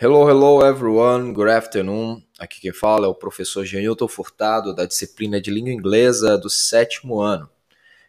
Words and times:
Hello, 0.00 0.28
hello 0.28 0.64
everyone, 0.64 1.32
good 1.32 1.50
afternoon. 1.50 2.22
Aqui 2.38 2.60
quem 2.60 2.72
fala 2.72 3.06
é 3.06 3.08
o 3.08 3.14
professor 3.16 3.64
Genilton 3.64 4.06
Furtado, 4.06 4.72
da 4.72 4.86
disciplina 4.86 5.40
de 5.40 5.50
língua 5.50 5.72
inglesa 5.72 6.38
do 6.38 6.48
sétimo 6.48 7.20
ano. 7.20 7.50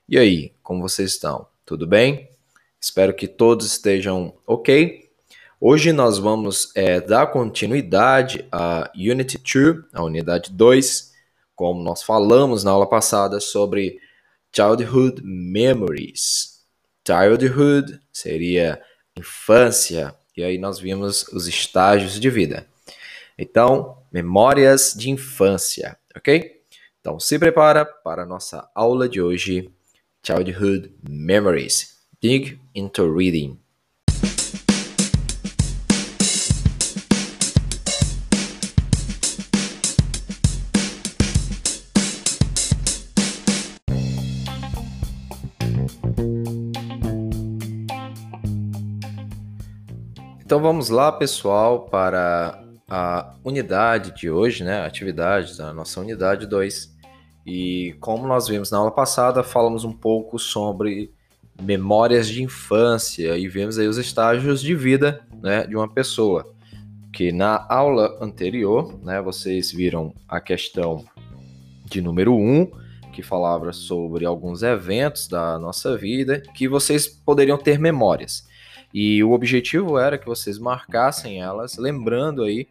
E 0.07 0.15
aí, 0.15 0.53
como 0.61 0.83
vocês 0.83 1.13
estão? 1.13 1.47
Tudo 1.65 1.87
bem? 1.87 2.29
Espero 2.79 3.11
que 3.11 3.27
todos 3.27 3.65
estejam 3.65 4.37
ok. 4.45 5.09
Hoje 5.59 5.91
nós 5.91 6.19
vamos 6.19 6.71
é, 6.75 7.01
dar 7.01 7.25
continuidade 7.25 8.47
à 8.51 8.91
Unity 8.95 9.39
2, 9.39 9.85
a 9.91 10.03
unidade 10.03 10.51
2, 10.51 11.11
como 11.55 11.81
nós 11.81 12.03
falamos 12.03 12.63
na 12.63 12.69
aula 12.69 12.87
passada 12.87 13.39
sobre 13.39 13.99
Childhood 14.55 15.23
Memories. 15.23 16.63
Childhood 17.03 17.99
seria 18.13 18.79
infância, 19.17 20.15
e 20.39 20.43
aí 20.43 20.57
nós 20.57 20.79
vimos 20.79 21.27
os 21.33 21.47
estágios 21.47 22.19
de 22.19 22.29
vida. 22.29 22.65
Então, 23.37 23.97
memórias 24.11 24.95
de 24.97 25.09
infância, 25.09 25.97
ok? 26.15 26.61
Então, 27.01 27.19
se 27.19 27.37
prepara 27.37 27.85
para 27.85 28.23
a 28.23 28.25
nossa 28.25 28.69
aula 28.73 29.07
de 29.07 29.21
hoje, 29.21 29.69
Childhood 30.23 30.93
Memories. 31.07 31.99
Dig 32.21 32.59
into 32.73 33.13
Reading. 33.13 33.59
Então 50.59 50.71
vamos 50.73 50.89
lá, 50.89 51.09
pessoal, 51.09 51.85
para 51.85 52.61
a 52.89 53.33
unidade 53.45 54.13
de 54.13 54.29
hoje, 54.29 54.61
né? 54.61 54.85
Atividades 54.85 55.55
da 55.55 55.73
nossa 55.73 56.01
unidade 56.01 56.45
2. 56.45 56.97
E 57.47 57.95
como 58.01 58.27
nós 58.27 58.49
vimos 58.49 58.69
na 58.69 58.77
aula 58.77 58.91
passada, 58.91 59.41
falamos 59.41 59.85
um 59.85 59.93
pouco 59.93 60.37
sobre 60.37 61.13
memórias 61.61 62.27
de 62.27 62.43
infância 62.43 63.37
e 63.37 63.47
vemos 63.47 63.79
aí 63.79 63.87
os 63.87 63.97
estágios 63.97 64.59
de 64.59 64.75
vida, 64.75 65.21
né, 65.41 65.65
de 65.65 65.77
uma 65.77 65.87
pessoa. 65.87 66.45
Que 67.13 67.31
na 67.31 67.65
aula 67.69 68.17
anterior, 68.19 68.99
né, 69.01 69.21
vocês 69.21 69.71
viram 69.71 70.13
a 70.27 70.41
questão 70.41 71.05
de 71.85 72.01
número 72.01 72.35
1, 72.35 72.37
um, 72.37 72.71
que 73.13 73.23
falava 73.23 73.71
sobre 73.71 74.25
alguns 74.25 74.61
eventos 74.61 75.25
da 75.25 75.57
nossa 75.57 75.95
vida 75.95 76.43
que 76.53 76.67
vocês 76.67 77.07
poderiam 77.07 77.57
ter 77.57 77.79
memórias. 77.79 78.43
E 78.93 79.23
o 79.23 79.31
objetivo 79.31 79.97
era 79.97 80.17
que 80.17 80.25
vocês 80.25 80.57
marcassem 80.57 81.41
elas, 81.41 81.77
lembrando 81.77 82.43
aí 82.43 82.67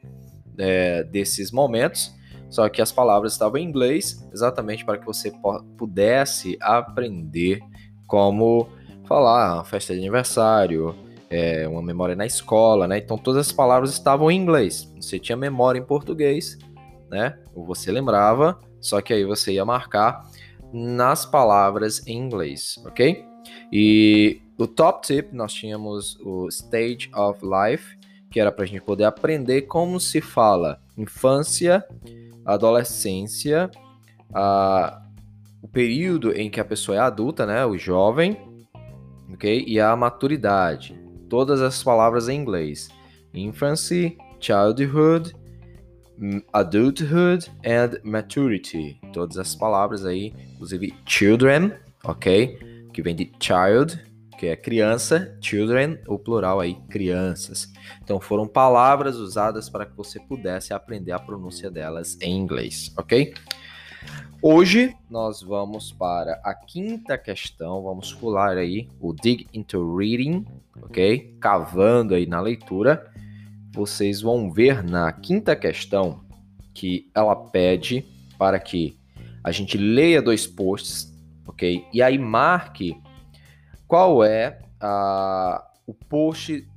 é, 0.58 1.04
desses 1.04 1.52
momentos, 1.52 2.12
só 2.50 2.68
que 2.68 2.82
as 2.82 2.90
palavras 2.90 3.32
estavam 3.32 3.58
em 3.58 3.64
inglês, 3.64 4.26
exatamente 4.32 4.84
para 4.84 4.98
que 4.98 5.06
você 5.06 5.32
pudesse 5.76 6.56
aprender 6.60 7.60
como 8.06 8.68
falar 9.06 9.64
festa 9.64 9.92
de 9.92 10.00
aniversário, 10.00 10.94
é, 11.30 11.68
uma 11.68 11.82
memória 11.82 12.16
na 12.16 12.26
escola, 12.26 12.88
né? 12.88 12.98
Então 12.98 13.18
todas 13.18 13.46
as 13.46 13.52
palavras 13.52 13.92
estavam 13.92 14.30
em 14.30 14.36
inglês. 14.36 14.92
Você 14.96 15.18
tinha 15.18 15.36
memória 15.36 15.78
em 15.78 15.84
português, 15.84 16.58
né? 17.10 17.38
Ou 17.54 17.66
você 17.66 17.92
lembrava, 17.92 18.58
só 18.80 19.00
que 19.00 19.12
aí 19.12 19.24
você 19.24 19.52
ia 19.52 19.64
marcar 19.64 20.22
nas 20.72 21.26
palavras 21.26 22.06
em 22.06 22.18
inglês, 22.18 22.76
ok? 22.86 23.24
E 23.70 24.40
o 24.58 24.66
top 24.66 25.06
tip, 25.06 25.32
nós 25.32 25.52
tínhamos 25.52 26.18
o 26.20 26.48
Stage 26.48 27.10
of 27.14 27.40
Life, 27.44 27.96
que 28.30 28.40
era 28.40 28.50
para 28.50 28.64
a 28.64 28.66
gente 28.66 28.82
poder 28.82 29.04
aprender 29.04 29.62
como 29.62 30.00
se 30.00 30.20
fala 30.20 30.80
infância, 30.96 31.84
adolescência, 32.44 33.70
a, 34.34 35.00
o 35.62 35.68
período 35.68 36.32
em 36.32 36.50
que 36.50 36.60
a 36.60 36.64
pessoa 36.64 36.96
é 36.96 37.00
adulta, 37.00 37.46
né, 37.46 37.64
o 37.64 37.78
jovem, 37.78 38.36
ok? 39.32 39.64
E 39.66 39.78
a 39.78 39.94
maturidade. 39.94 40.98
Todas 41.28 41.60
as 41.60 41.82
palavras 41.82 42.28
em 42.28 42.40
inglês. 42.40 42.88
Infancy, 43.32 44.18
childhood, 44.40 45.34
adulthood 46.52 47.50
and 47.64 48.00
maturity. 48.02 48.98
Todas 49.12 49.38
as 49.38 49.54
palavras 49.54 50.04
aí, 50.04 50.34
inclusive 50.54 50.94
children, 51.06 51.72
ok? 52.04 52.58
Que 52.92 53.02
vem 53.02 53.14
de 53.14 53.30
child, 53.38 54.07
que 54.38 54.46
é 54.46 54.54
criança, 54.54 55.36
children, 55.40 55.98
o 56.06 56.16
plural 56.16 56.60
aí, 56.60 56.76
crianças. 56.88 57.70
Então 58.02 58.20
foram 58.20 58.46
palavras 58.46 59.16
usadas 59.16 59.68
para 59.68 59.84
que 59.84 59.96
você 59.96 60.20
pudesse 60.20 60.72
aprender 60.72 61.10
a 61.10 61.18
pronúncia 61.18 61.68
delas 61.68 62.16
em 62.22 62.38
inglês, 62.38 62.94
ok? 62.96 63.34
Hoje 64.40 64.94
nós 65.10 65.42
vamos 65.42 65.90
para 65.90 66.40
a 66.44 66.54
quinta 66.54 67.18
questão, 67.18 67.82
vamos 67.82 68.14
pular 68.14 68.56
aí 68.56 68.88
o 69.00 69.12
dig 69.12 69.48
into 69.52 69.96
reading, 69.96 70.46
ok? 70.80 71.36
Cavando 71.40 72.14
aí 72.14 72.24
na 72.24 72.40
leitura. 72.40 73.12
Vocês 73.72 74.22
vão 74.22 74.52
ver 74.52 74.84
na 74.84 75.10
quinta 75.10 75.56
questão 75.56 76.20
que 76.72 77.10
ela 77.12 77.34
pede 77.34 78.06
para 78.38 78.60
que 78.60 78.96
a 79.42 79.50
gente 79.50 79.76
leia 79.76 80.22
dois 80.22 80.46
posts, 80.46 81.12
ok? 81.44 81.84
E 81.92 82.00
aí 82.00 82.16
marque 82.16 82.96
qual 83.88 84.22
é 84.22 84.58
a, 84.78 85.64
o 85.86 85.94
post 85.94 86.68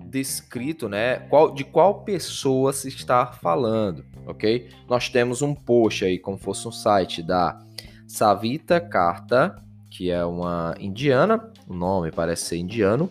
descrito, 0.00 0.88
né? 0.88 1.16
Qual, 1.28 1.52
de 1.52 1.62
qual 1.62 2.02
pessoa 2.02 2.72
se 2.72 2.88
está 2.88 3.26
falando, 3.26 4.04
ok? 4.26 4.68
Nós 4.88 5.10
temos 5.10 5.42
um 5.42 5.54
post 5.54 6.04
aí, 6.04 6.18
como 6.18 6.38
fosse 6.38 6.66
um 6.66 6.72
site 6.72 7.22
da 7.22 7.60
Savita 8.08 8.80
Karta, 8.80 9.62
que 9.90 10.10
é 10.10 10.24
uma 10.24 10.74
indiana, 10.80 11.52
o 11.68 11.74
nome 11.74 12.10
parece 12.10 12.46
ser 12.46 12.56
indiano, 12.56 13.10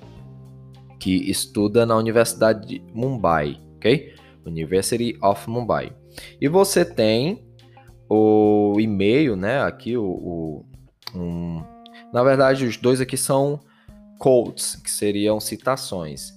que 1.00 1.30
estuda 1.30 1.86
na 1.86 1.96
Universidade 1.96 2.68
de 2.68 2.84
Mumbai, 2.94 3.62
ok? 3.76 4.16
University 4.46 5.18
of 5.22 5.50
Mumbai. 5.50 5.94
E 6.42 6.48
você 6.48 6.84
tem 6.84 7.46
o 8.10 8.76
e-mail, 8.80 9.36
né? 9.36 9.62
Aqui 9.62 9.98
o, 9.98 10.06
o 10.06 10.66
um, 11.14 11.64
na 12.16 12.24
verdade, 12.24 12.66
os 12.66 12.78
dois 12.78 13.02
aqui 13.02 13.18
são 13.18 13.60
quotes, 14.18 14.78
que 14.78 14.90
seriam 14.90 15.38
citações. 15.38 16.32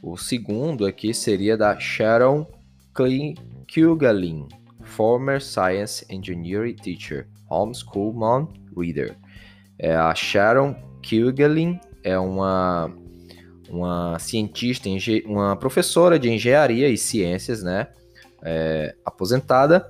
O 0.00 0.16
segundo 0.16 0.86
aqui 0.86 1.12
seria 1.12 1.56
da 1.56 1.76
Sharon 1.76 2.46
Kugelin, 2.94 4.46
former 4.84 5.42
science 5.42 6.06
engineering 6.08 6.76
teacher, 6.76 7.26
homeschool 7.50 8.12
mom 8.12 8.46
reader. 8.76 9.16
É, 9.76 9.96
a 9.96 10.14
Sharon 10.14 10.72
Kugelin 11.02 11.80
é 12.04 12.16
uma, 12.16 12.94
uma 13.68 14.16
cientista, 14.20 14.88
uma 15.26 15.56
professora 15.56 16.16
de 16.16 16.30
engenharia 16.30 16.88
e 16.88 16.96
ciências, 16.96 17.60
né? 17.60 17.88
É, 18.40 18.94
aposentada. 19.04 19.84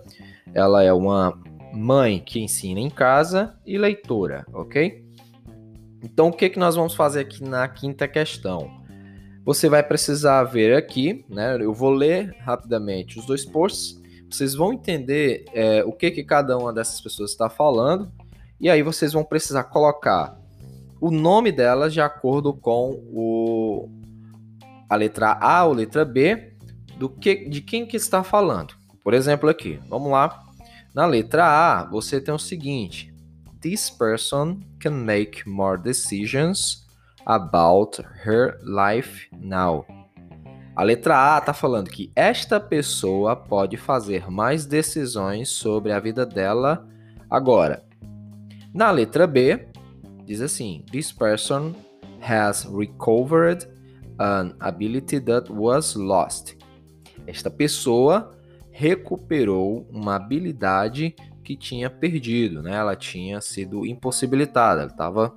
Ela 0.55 0.83
é 0.83 0.93
uma 0.93 1.39
mãe 1.71 2.19
que 2.19 2.41
ensina 2.41 2.81
em 2.81 2.89
casa 2.89 3.55
e 3.67 3.77
leitora, 3.77 4.47
ok? 4.51 5.04
Então, 6.05 6.29
o 6.29 6.33
que, 6.33 6.51
que 6.51 6.59
nós 6.59 6.77
vamos 6.77 6.95
fazer 6.95 7.21
aqui 7.21 7.43
na 7.43 7.67
quinta 7.67 8.07
questão? 8.07 8.71
Você 9.43 9.71
vai 9.71 9.83
precisar 9.83 10.45
ver 10.45 10.77
aqui, 10.77 11.25
né? 11.31 11.57
Eu 11.59 11.73
vou 11.73 11.91
ler 11.91 12.37
rapidamente 12.41 13.19
os 13.19 13.25
dois 13.25 13.43
posts. 13.43 13.99
Vocês 14.31 14.55
vão 14.55 14.71
entender 14.71 15.47
é, 15.55 15.83
o 15.83 15.93
que, 15.93 16.11
que 16.11 16.23
cada 16.23 16.59
uma 16.59 16.75
dessas 16.75 17.01
pessoas 17.01 17.31
está 17.31 17.49
falando. 17.49 18.13
E 18.61 18.69
aí 18.69 18.83
vocês 18.83 19.15
vão 19.15 19.25
precisar 19.25 19.65
colocar 19.65 20.39
o 21.01 21.11
nome 21.11 21.51
delas 21.51 21.93
de 21.93 22.03
acordo 22.03 22.53
com 22.53 22.91
o, 23.11 23.89
a 24.89 24.97
letra 24.97 25.39
A 25.41 25.65
ou 25.65 25.73
letra 25.73 26.05
B 26.05 26.53
do 26.99 27.09
que, 27.09 27.49
de 27.49 27.63
quem 27.63 27.87
que 27.87 27.97
está 27.97 28.23
falando. 28.23 28.75
Por 29.03 29.15
exemplo, 29.15 29.49
aqui, 29.49 29.81
vamos 29.89 30.11
lá. 30.11 30.39
Na 30.95 31.07
letra 31.07 31.47
A, 31.47 31.85
você 31.85 32.21
tem 32.21 32.35
o 32.35 32.39
seguinte: 32.39 33.14
this 33.65 33.89
person 33.89 34.63
can 34.79 34.93
make 34.93 35.47
more 35.47 35.79
decisions 35.79 36.85
about 37.27 37.99
her 38.23 38.61
life 38.63 39.27
now. 39.33 39.87
A 40.77 40.85
letra 40.85 41.35
A 41.35 41.39
está 41.39 41.55
falando 41.55 41.89
que 41.89 42.13
esta 42.15 42.61
pessoa 42.61 43.35
pode 43.35 43.79
fazer 43.79 44.31
mais 44.31 44.67
decisões 44.67 45.49
sobre 45.49 45.93
a 45.93 45.99
vida 45.99 46.27
dela 46.27 46.87
agora. 47.31 47.83
Na 48.75 48.91
letra 48.91 49.27
B, 49.27 49.67
diz 50.27 50.43
assim: 50.43 50.85
This 50.93 51.11
person 51.11 51.75
has 52.21 52.67
recovered 52.67 53.67
an 54.19 54.55
ability 54.61 55.21
that 55.21 55.51
was 55.51 55.95
lost. 55.95 56.59
Esta 57.27 57.49
pessoa 57.49 58.31
recuperou 58.71 59.87
uma 59.91 60.17
habilidade 60.17 61.15
que 61.45 61.55
tinha 61.55 61.91
perdido, 61.91 62.63
né? 62.63 62.75
Ela 62.75 62.97
tinha 62.97 63.41
sido 63.41 63.85
impossibilitada, 63.87 64.83
ela 64.83 64.91
tava, 64.91 65.37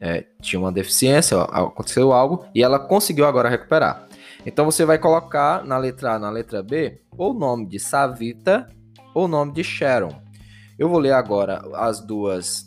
é, 0.00 0.26
tinha 0.40 0.58
uma 0.58 0.72
deficiência, 0.72 1.40
aconteceu 1.42 2.12
algo 2.12 2.46
e 2.54 2.62
ela 2.62 2.78
conseguiu 2.78 3.26
agora 3.26 3.48
recuperar. 3.48 4.08
Então 4.44 4.64
você 4.64 4.84
vai 4.84 4.98
colocar 4.98 5.64
na 5.64 5.78
letra 5.78 6.14
A, 6.14 6.18
na 6.18 6.30
letra 6.30 6.62
B, 6.62 7.00
ou 7.16 7.30
o 7.32 7.38
nome 7.38 7.66
de 7.66 7.78
Savita 7.78 8.66
ou 9.14 9.26
o 9.26 9.28
nome 9.28 9.52
de 9.52 9.62
Sharon. 9.62 10.20
Eu 10.78 10.88
vou 10.88 10.98
ler 10.98 11.12
agora 11.12 11.62
as 11.74 12.00
duas 12.00 12.66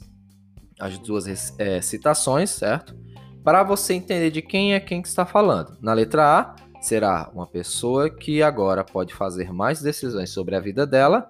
as 0.79 0.97
duas 0.97 1.57
é, 1.57 1.81
citações, 1.81 2.49
certo? 2.49 2.95
Para 3.43 3.63
você 3.63 3.93
entender 3.93 4.29
de 4.29 4.41
quem 4.41 4.73
é 4.73 4.79
quem 4.79 5.01
que 5.01 5.07
está 5.07 5.25
falando. 5.25 5.77
Na 5.81 5.93
letra 5.93 6.39
A, 6.39 6.55
será 6.81 7.29
uma 7.33 7.47
pessoa 7.47 8.09
que 8.09 8.43
agora 8.43 8.83
pode 8.83 9.13
fazer 9.13 9.51
mais 9.53 9.81
decisões 9.81 10.29
sobre 10.29 10.55
a 10.55 10.59
vida 10.59 10.85
dela. 10.85 11.27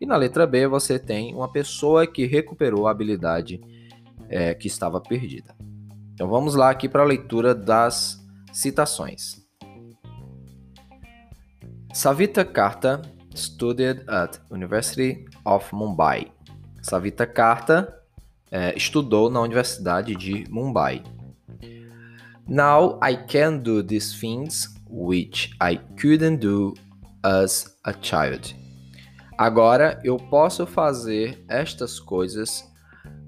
E 0.00 0.06
na 0.06 0.16
letra 0.16 0.46
B, 0.46 0.66
você 0.66 0.98
tem 0.98 1.34
uma 1.34 1.50
pessoa 1.50 2.06
que 2.06 2.26
recuperou 2.26 2.86
a 2.86 2.90
habilidade 2.90 3.60
é, 4.28 4.54
que 4.54 4.66
estava 4.66 5.00
perdida. 5.00 5.54
Então 6.14 6.28
vamos 6.28 6.54
lá 6.54 6.70
aqui 6.70 6.88
para 6.88 7.02
a 7.02 7.06
leitura 7.06 7.54
das 7.54 8.20
citações. 8.52 9.42
Savita 11.92 12.44
Karta 12.44 13.02
studied 13.34 14.04
at 14.08 14.38
University 14.50 15.24
of 15.44 15.74
Mumbai. 15.74 16.32
Savita 16.82 17.26
Karta 17.26 18.02
é, 18.50 18.76
estudou 18.76 19.30
na 19.30 19.40
Universidade 19.40 20.14
de 20.14 20.44
Mumbai. 20.50 21.02
Now 22.46 22.98
I 23.02 23.16
can 23.16 23.58
do 23.58 23.82
these 23.82 24.18
things 24.18 24.74
which 24.88 25.50
I 25.60 25.78
couldn't 26.00 26.38
do 26.38 26.74
as 27.22 27.78
a 27.84 27.92
child. 27.92 28.54
Agora 29.36 30.00
eu 30.04 30.16
posso 30.16 30.66
fazer 30.66 31.44
estas 31.48 31.98
coisas 31.98 32.70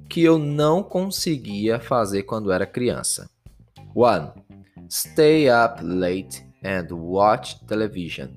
que 0.08 0.22
eu 0.22 0.38
não 0.38 0.82
conseguia 0.82 1.80
fazer 1.80 2.24
quando 2.24 2.52
era 2.52 2.66
criança. 2.66 3.28
1. 3.96 4.88
Stay 4.90 5.48
up 5.48 5.82
late 5.82 6.46
and 6.62 6.94
watch 6.94 7.64
television. 7.66 8.28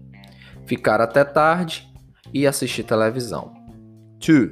Ficar 0.66 1.02
até 1.02 1.24
tarde 1.24 1.88
e 2.34 2.48
assistir 2.48 2.84
televisão. 2.84 3.54
2. 4.26 4.52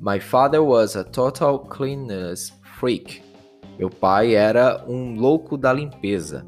My 0.00 0.18
father 0.18 0.62
was 0.62 0.96
a 0.96 1.04
total 1.04 1.58
cleanliness 1.58 2.52
freak. 2.78 3.22
Meu 3.78 3.90
pai 3.90 4.34
era 4.34 4.84
um 4.86 5.14
louco 5.14 5.56
da 5.56 5.72
limpeza. 5.72 6.46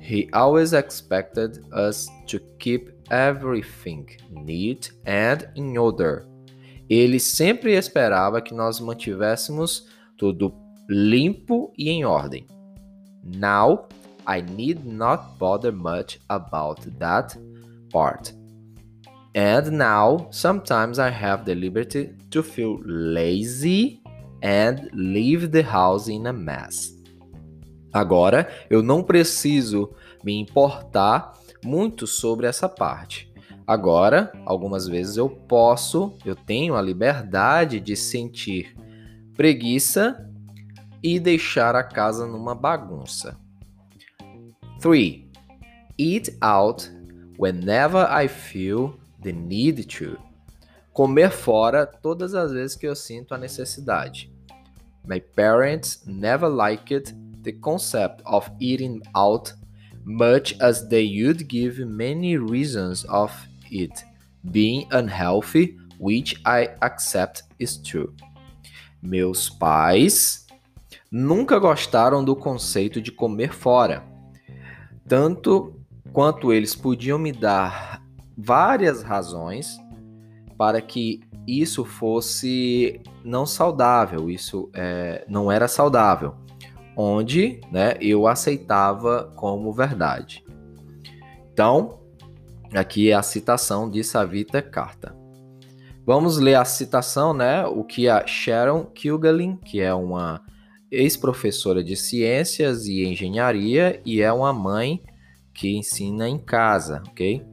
He 0.00 0.28
always 0.32 0.72
expected 0.72 1.62
us 1.72 2.08
to 2.28 2.38
keep 2.58 2.95
everything 3.10 4.06
neat 4.30 4.92
and 5.04 5.48
in 5.54 5.76
order. 5.76 6.26
Ele 6.88 7.18
sempre 7.18 7.72
esperava 7.72 8.40
que 8.40 8.54
nós 8.54 8.80
mantivéssemos 8.80 9.86
tudo 10.16 10.54
limpo 10.88 11.72
e 11.76 11.90
em 11.90 12.04
ordem. 12.04 12.46
Now, 13.24 13.88
I 14.26 14.40
need 14.40 14.86
not 14.86 15.38
bother 15.38 15.72
much 15.72 16.20
about 16.28 16.80
that 16.98 17.38
part. 17.92 18.34
And 19.34 19.72
now, 19.72 20.28
sometimes 20.30 20.98
I 20.98 21.10
have 21.10 21.44
the 21.44 21.54
liberty 21.54 22.14
to 22.30 22.42
feel 22.42 22.80
lazy 22.84 24.00
and 24.42 24.88
leave 24.92 25.50
the 25.50 25.62
house 25.62 26.08
in 26.08 26.26
a 26.26 26.32
mess. 26.32 26.94
Agora, 27.92 28.48
eu 28.70 28.82
não 28.82 29.02
preciso 29.02 29.90
me 30.24 30.38
importar 30.38 31.32
muito 31.66 32.06
sobre 32.06 32.46
essa 32.46 32.68
parte. 32.68 33.30
Agora, 33.66 34.32
algumas 34.46 34.86
vezes 34.86 35.16
eu 35.16 35.28
posso, 35.28 36.16
eu 36.24 36.36
tenho 36.36 36.76
a 36.76 36.80
liberdade 36.80 37.80
de 37.80 37.96
sentir 37.96 38.76
preguiça 39.34 40.30
e 41.02 41.18
deixar 41.18 41.74
a 41.74 41.82
casa 41.82 42.26
numa 42.26 42.54
bagunça. 42.54 43.36
3. 44.80 45.24
Eat 45.98 46.36
out 46.40 46.88
whenever 47.38 48.06
I 48.08 48.28
feel 48.28 48.98
the 49.20 49.32
need 49.32 49.84
to. 49.98 50.16
Comer 50.92 51.30
fora 51.30 51.84
todas 51.84 52.34
as 52.34 52.52
vezes 52.52 52.76
que 52.76 52.86
eu 52.86 52.94
sinto 52.94 53.34
a 53.34 53.38
necessidade. 53.38 54.32
My 55.04 55.20
parents 55.20 56.04
never 56.06 56.48
liked 56.48 57.14
the 57.42 57.52
concept 57.52 58.22
of 58.24 58.50
eating 58.60 59.00
out 59.14 59.54
much 60.06 60.56
as 60.60 60.88
they 60.88 61.04
would 61.20 61.48
give 61.48 61.84
many 61.84 62.38
reasons 62.38 63.04
of 63.08 63.32
it. 63.72 64.04
Being 64.48 64.86
unhealthy, 64.92 65.76
which 65.98 66.40
I 66.46 66.70
accept 66.80 67.42
is 67.58 67.76
true. 67.76 68.14
Meus 69.02 69.50
pais 69.50 70.46
nunca 71.10 71.58
gostaram 71.58 72.24
do 72.24 72.36
conceito 72.36 73.00
de 73.00 73.10
comer 73.10 73.52
fora, 73.52 74.04
tanto 75.08 75.74
quanto 76.12 76.52
eles 76.52 76.74
podiam 76.74 77.18
me 77.18 77.32
dar 77.32 78.00
várias 78.36 79.02
razões 79.02 79.78
para 80.56 80.80
que 80.80 81.20
isso 81.46 81.84
fosse 81.84 83.00
não 83.24 83.46
saudável, 83.46 84.30
isso 84.30 84.70
é, 84.72 85.24
não 85.28 85.50
era 85.50 85.68
saudável, 85.68 86.34
onde 86.96 87.60
né, 87.70 87.94
eu 88.00 88.26
aceitava 88.26 89.32
como 89.36 89.72
verdade. 89.72 90.42
Então, 91.52 92.00
aqui 92.74 93.10
é 93.10 93.14
a 93.14 93.22
citação 93.22 93.90
de 93.90 94.02
Savita 94.02 94.62
Carta. 94.62 95.14
Vamos 96.06 96.38
ler 96.38 96.54
a 96.54 96.64
citação, 96.64 97.34
né? 97.34 97.66
O 97.66 97.82
que 97.82 98.08
a 98.08 98.24
Sharon 98.26 98.84
Kilgalin, 98.84 99.56
que 99.56 99.80
é 99.80 99.92
uma 99.92 100.40
ex-professora 100.90 101.82
de 101.82 101.96
ciências 101.96 102.86
e 102.86 103.04
engenharia 103.04 104.00
e 104.04 104.22
é 104.22 104.32
uma 104.32 104.52
mãe 104.52 105.02
que 105.52 105.76
ensina 105.76 106.28
em 106.28 106.38
casa, 106.38 107.02
ok? 107.08 107.44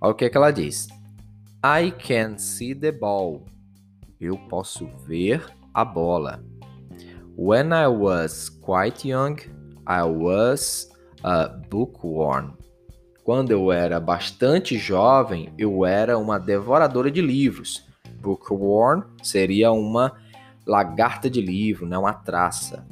Olha 0.00 0.12
o 0.12 0.14
que, 0.14 0.24
é 0.24 0.28
que 0.28 0.36
ela 0.36 0.50
diz. 0.50 0.88
I 1.64 1.92
can 1.92 2.36
see 2.36 2.74
the 2.74 2.90
ball. 2.90 3.44
Eu 4.20 4.36
posso 4.48 4.88
ver 5.06 5.46
a 5.72 5.84
bola. 5.84 6.44
When 7.36 7.72
I 7.72 7.88
was 7.88 8.50
quite 8.50 9.08
young, 9.08 9.38
I 9.86 10.02
was 10.02 10.90
a 11.24 11.48
bookworm. 11.48 12.52
Quando 13.24 13.52
eu 13.52 13.72
era 13.72 13.98
bastante 13.98 14.76
jovem, 14.76 15.52
eu 15.56 15.86
era 15.86 16.18
uma 16.18 16.38
devoradora 16.38 17.10
de 17.10 17.22
livros. 17.22 17.84
Bookworm 18.20 19.04
seria 19.22 19.72
uma 19.72 20.12
lagarta 20.66 21.30
de 21.30 21.40
livro, 21.40 21.86
não 21.86 22.02
uma 22.02 22.12
traça. 22.12 22.86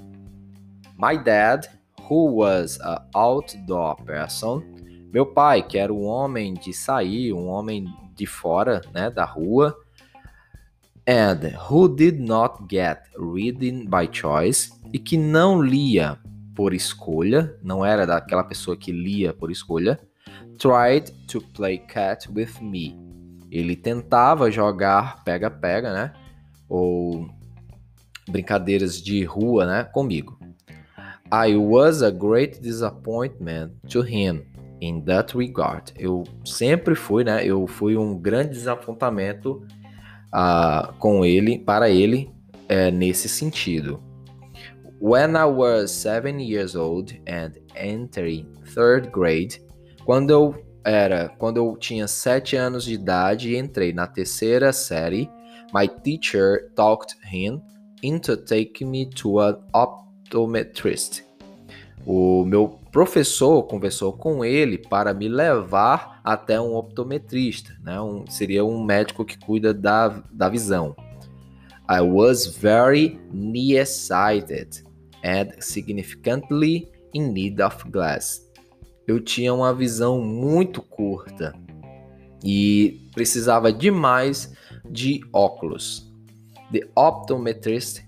My 0.97 1.19
dad, 1.23 1.67
who 2.09 2.37
was 2.37 2.81
an 2.81 3.05
outdoor 3.15 3.97
person, 4.05 4.63
meu 5.13 5.27
pai, 5.27 5.63
que 5.63 5.77
era 5.77 5.93
um 5.93 6.07
homem 6.07 6.55
de 6.55 6.73
sair, 6.73 7.33
um 7.33 7.47
homem 7.47 7.85
de 8.15 8.27
fora, 8.27 8.81
né, 8.95 9.11
da 9.11 9.25
rua, 9.25 9.77
and 11.11 11.57
who 11.69 11.89
did 11.89 12.21
not 12.21 12.69
get 12.69 13.09
reading 13.19 13.85
by 13.87 14.07
choice 14.07 14.71
e 14.93 14.99
que 14.99 15.17
não 15.17 15.61
lia 15.61 16.17
por 16.55 16.73
escolha, 16.73 17.57
não 17.65 17.85
era 17.85 18.07
daquela 18.07 18.45
pessoa 18.45 18.77
que 18.77 18.93
lia 18.93 19.35
por 19.35 19.51
escolha, 19.51 19.99
tried 20.57 21.11
to 21.27 21.41
play 21.41 21.79
cat 21.79 22.31
with 22.33 22.61
me. 22.61 22.97
Ele 23.51 23.75
tentava 23.75 24.53
jogar 24.53 25.25
pega-pega, 25.25 25.93
né? 25.93 26.13
Ou 26.69 27.29
brincadeiras 28.29 29.03
de 29.03 29.25
rua, 29.25 29.67
né, 29.67 29.83
comigo. 29.83 30.39
I 31.33 31.57
was 31.57 32.05
a 32.05 32.11
great 32.11 32.61
disappointment 32.61 33.73
to 33.89 34.03
him 34.03 34.45
in 34.81 35.01
that 35.01 35.37
regard. 35.37 35.93
Eu 35.97 36.23
sempre 36.45 36.95
fui, 36.95 37.25
né? 37.25 37.45
Eu 37.45 37.67
fui 37.67 37.97
um 37.97 38.17
grande 38.17 38.51
desapontamento 38.51 39.67
uh, 40.35 40.93
com 40.99 41.25
ele, 41.25 41.59
para 41.59 41.89
ele, 41.89 42.31
uh, 42.71 42.91
nesse 42.93 43.29
sentido. 43.29 44.03
When 45.01 45.35
I 45.35 45.45
was 45.45 45.91
seven 45.91 46.41
years 46.41 46.75
old 46.77 47.21
and 47.27 47.53
entering 47.75 48.47
third 48.75 49.11
grade, 49.11 49.63
quando 50.05 50.31
eu 50.31 50.55
era, 50.85 51.29
quando 51.39 51.57
eu 51.57 51.77
tinha 51.77 52.07
sete 52.07 52.57
anos 52.57 52.85
de 52.85 52.95
idade 52.95 53.51
e 53.51 53.57
entrei 53.57 53.93
na 53.93 54.07
terceira 54.07 54.73
série, 54.73 55.31
my 55.73 55.89
teacher 55.89 56.71
talked 56.75 57.17
him 57.33 57.63
into 58.03 58.37
taking 58.37 58.91
me 58.91 59.07
to 59.07 59.41
an 59.41 59.59
optometrist. 59.73 61.23
O 62.07 62.45
meu 62.45 62.80
professor 62.91 63.63
conversou 63.65 64.13
com 64.13 64.45
ele 64.45 64.79
para 64.79 65.15
me 65.15 65.29
levar 65.29 66.21
até 66.25 66.61
um 66.61 66.75
optometrista, 66.75 67.77
né? 67.83 68.01
Um, 68.01 68.27
seria 68.27 68.65
um 68.65 68.83
médico 68.85 69.25
que 69.25 69.39
cuida 69.39 69.73
da, 69.73 70.09
da 70.31 70.49
visão. 70.49 70.95
I 71.89 72.01
was 72.01 72.47
very 72.47 73.21
nearsighted 73.33 74.85
and 75.25 75.61
significantly 75.61 76.89
in 77.15 77.33
need 77.33 77.61
of 77.63 77.89
glass. 77.91 78.49
Eu 79.07 79.21
tinha 79.21 79.53
uma 79.53 79.75
visão 79.75 80.21
muito 80.21 80.83
curta 80.83 81.53
e 82.45 83.09
precisava 83.13 83.73
demais 83.73 84.53
de 84.89 85.21
óculos. 85.33 86.09
The 86.73 86.89
optometrist, 86.95 88.05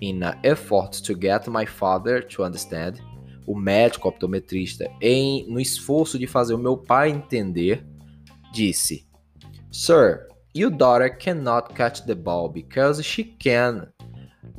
in 0.00 0.22
an 0.22 0.38
effort 0.44 1.02
to 1.02 1.14
get 1.14 1.48
my 1.48 1.66
father 1.66 2.24
to 2.28 2.44
understand, 2.44 3.00
o 3.46 3.56
médico 3.56 4.08
optometrista, 4.08 4.90
em 5.00 5.46
no 5.48 5.60
esforço 5.60 6.18
de 6.18 6.26
fazer 6.26 6.54
o 6.54 6.58
meu 6.58 6.76
pai 6.76 7.10
entender, 7.10 7.86
disse: 8.52 9.06
Sir, 9.70 10.28
your 10.54 10.70
daughter 10.70 11.16
cannot 11.18 11.74
catch 11.74 12.00
the 12.02 12.14
ball 12.14 12.48
because 12.48 13.02
she 13.02 13.24
can 13.24 13.88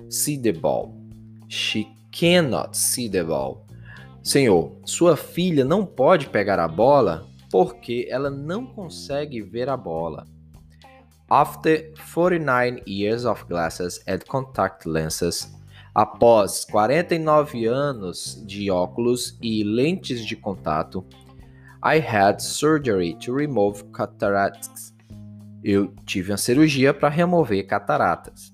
see 0.09 0.37
the 0.37 0.51
ball. 0.51 0.93
She 1.47 1.87
cannot 2.11 2.75
see 2.77 3.09
the 3.09 3.23
ball. 3.23 3.65
Senhor, 4.23 4.75
sua 4.83 5.15
filha 5.15 5.63
não 5.63 5.85
pode 5.85 6.29
pegar 6.29 6.59
a 6.59 6.67
bola 6.67 7.27
porque 7.51 8.07
ela 8.09 8.29
não 8.29 8.65
consegue 8.65 9.41
ver 9.41 9.69
a 9.69 9.77
bola. 9.77 10.25
After 11.29 11.93
49 11.95 12.83
years 12.85 13.25
of 13.25 13.45
glasses 13.45 13.99
and 14.07 14.19
contact 14.27 14.87
lenses, 14.87 15.54
após 15.95 16.65
49 16.65 17.65
anos 17.65 18.43
de 18.45 18.69
óculos 18.69 19.37
e 19.41 19.63
lentes 19.63 20.25
de 20.25 20.35
contato, 20.35 21.05
I 21.81 21.99
had 21.99 22.41
surgery 22.41 23.13
to 23.19 23.33
remove 23.33 23.85
cataracts. 23.85 24.93
Eu 25.63 25.93
tive 26.05 26.31
uma 26.31 26.37
cirurgia 26.37 26.93
para 26.93 27.07
remover 27.07 27.65
cataratas. 27.65 28.51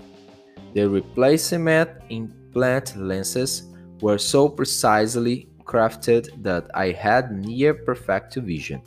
The 0.76 0.88
replacement 0.88 1.90
implant 2.10 2.96
lenses 2.96 3.70
were 4.02 4.20
so 4.20 4.48
precisely 4.48 5.50
crafted 5.66 6.32
that 6.44 6.68
I 6.76 6.94
had 6.94 7.32
near 7.32 7.74
perfect 7.84 8.40
vision. 8.40 8.82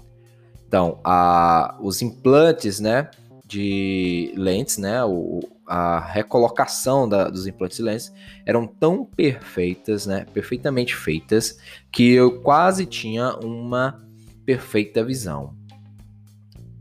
Então, 0.66 1.00
a, 1.04 1.76
os 1.80 2.02
implantes, 2.02 2.80
né, 2.80 3.10
de 3.46 4.32
lentes, 4.36 4.78
né, 4.78 5.04
o, 5.04 5.40
a 5.66 5.98
recolocação 6.00 7.08
da, 7.08 7.28
dos 7.28 7.46
implantes 7.46 7.78
lentes 7.78 8.12
eram 8.44 8.66
tão 8.66 9.04
perfeitas, 9.04 10.06
né, 10.06 10.26
perfeitamente 10.32 10.94
feitas, 10.94 11.58
que 11.92 12.12
eu 12.12 12.40
quase 12.42 12.86
tinha 12.86 13.36
uma 13.36 14.02
perfeita 14.44 15.02
visão. 15.02 15.54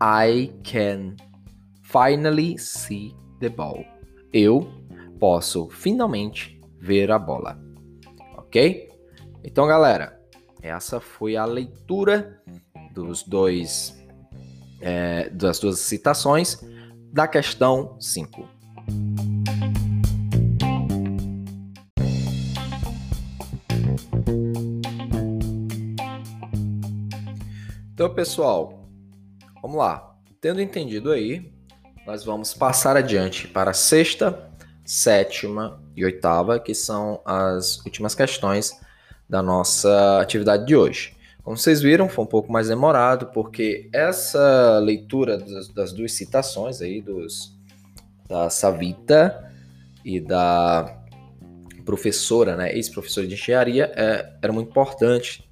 I 0.01 0.51
can 0.63 1.15
finally 1.81 2.57
see 2.57 3.15
the 3.39 3.49
ball. 3.49 3.85
Eu 4.31 4.67
posso 5.19 5.69
finalmente 5.69 6.59
ver 6.79 7.11
a 7.11 7.19
bola. 7.19 7.57
Ok? 8.37 8.89
Então, 9.43 9.67
galera, 9.67 10.19
essa 10.61 10.99
foi 10.99 11.35
a 11.37 11.45
leitura 11.45 12.41
dos 12.93 13.23
dois 13.23 13.97
é, 14.81 15.29
das 15.29 15.59
duas 15.59 15.79
citações 15.79 16.59
da 17.11 17.27
questão 17.27 17.95
5. 17.99 18.62
Então, 27.93 28.13
pessoal, 28.13 28.89
vamos 29.61 29.77
lá. 29.77 30.15
Tendo 30.41 30.59
entendido 30.61 31.11
aí, 31.11 31.53
nós 32.05 32.25
vamos 32.25 32.53
passar 32.53 32.97
adiante 32.97 33.47
para 33.47 33.71
a 33.71 33.73
sexta, 33.73 34.49
sétima 34.83 35.81
e 35.95 36.03
oitava, 36.03 36.59
que 36.59 36.75
são 36.75 37.21
as 37.23 37.77
últimas 37.85 38.13
questões 38.13 38.77
da 39.29 39.41
nossa 39.41 40.19
atividade 40.19 40.65
de 40.65 40.75
hoje. 40.75 41.15
Como 41.43 41.55
vocês 41.55 41.81
viram, 41.81 42.09
foi 42.09 42.25
um 42.25 42.27
pouco 42.27 42.51
mais 42.51 42.67
demorado, 42.67 43.27
porque 43.27 43.89
essa 43.93 44.79
leitura 44.79 45.37
das, 45.37 45.67
das 45.69 45.93
duas 45.93 46.11
citações 46.11 46.81
aí, 46.81 47.01
dos, 47.01 47.55
da 48.33 48.49
Savita 48.49 49.47
e 50.03 50.19
da 50.19 50.99
professora, 51.85 52.55
né, 52.55 52.73
ex-professora 52.73 53.27
de 53.27 53.35
engenharia, 53.35 53.91
é, 53.95 54.33
era 54.41 54.51
muito 54.51 54.71
importante. 54.71 55.47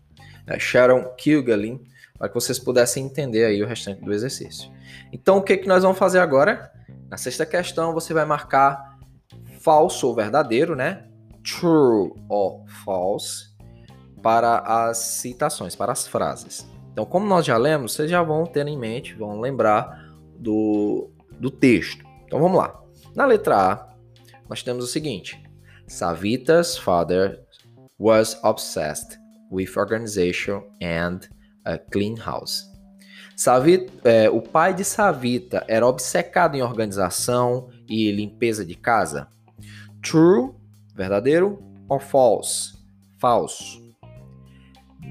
É, 0.47 0.57
Sharon 0.57 1.03
Kilgalin, 1.15 1.79
para 2.17 2.27
que 2.27 2.33
vocês 2.33 2.57
pudessem 2.57 3.05
entender 3.05 3.45
aí 3.45 3.61
o 3.61 3.67
restante 3.67 4.03
do 4.03 4.11
exercício. 4.11 4.71
Então, 5.13 5.38
o 5.38 5.41
que, 5.43 5.57
que 5.57 5.67
nós 5.67 5.83
vamos 5.83 6.00
fazer 6.00 6.19
agora? 6.19 6.71
Na 7.07 7.17
sexta 7.17 7.45
questão, 7.45 7.93
você 7.93 8.15
vai 8.15 8.25
marcar 8.25 8.97
falso 9.59 10.07
ou 10.07 10.15
verdadeiro, 10.15 10.75
né? 10.75 11.05
True 11.43 12.13
ou 12.27 12.65
false 12.83 13.51
para 14.23 14.57
as 14.59 14.97
citações, 14.97 15.75
para 15.75 15.91
as 15.91 16.07
frases. 16.07 16.67
Então, 16.91 17.05
como 17.05 17.27
nós 17.27 17.45
já 17.45 17.57
lemos, 17.57 17.93
vocês 17.93 18.09
já 18.09 18.23
vão 18.23 18.45
ter 18.45 18.67
em 18.67 18.77
mente, 18.77 19.13
vão 19.13 19.39
lembrar 19.39 20.03
do, 20.35 21.11
do 21.39 21.51
texto. 21.51 22.10
Então, 22.31 22.39
vamos 22.39 22.57
lá. 22.57 22.81
Na 23.13 23.25
letra 23.25 23.73
A, 23.73 23.89
nós 24.47 24.63
temos 24.63 24.85
o 24.85 24.88
seguinte: 24.88 25.43
Savita's 25.85 26.77
father 26.77 27.43
was 28.00 28.39
obsessed 28.41 29.19
with 29.51 29.75
organization 29.75 30.63
and 30.81 31.27
a 31.65 31.77
clean 31.77 32.15
house. 32.15 32.63
Savita, 33.35 33.91
é, 34.09 34.29
o 34.29 34.41
pai 34.41 34.73
de 34.73 34.85
Savita 34.85 35.65
era 35.67 35.85
obcecado 35.85 36.55
em 36.55 36.61
organização 36.61 37.67
e 37.85 38.09
limpeza 38.13 38.63
de 38.65 38.75
casa. 38.75 39.27
True, 40.01 40.53
verdadeiro, 40.95 41.61
ou 41.89 42.00
false, 42.00 42.77
falso. 43.19 43.81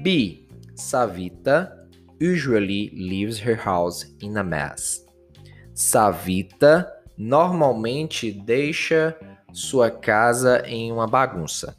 B. 0.01 0.47
Savita 0.75 1.87
usually 2.19 2.89
leaves 2.95 3.39
her 3.45 3.63
house 3.63 4.11
in 4.23 4.37
a 4.37 4.43
mess. 4.43 5.05
Savita 5.75 6.91
normalmente 7.17 8.31
deixa 8.31 9.17
sua 9.53 9.91
casa 9.91 10.63
em 10.65 10.91
uma 10.91 11.07
bagunça. 11.07 11.75